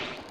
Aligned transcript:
Free. 0.00 0.21